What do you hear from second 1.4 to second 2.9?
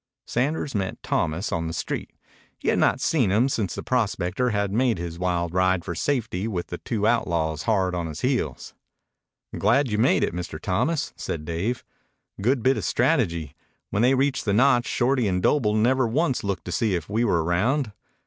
on the street. He had